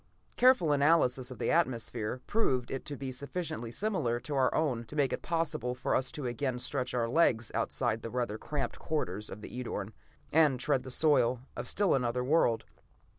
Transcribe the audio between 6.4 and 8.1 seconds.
stretch our legs outside the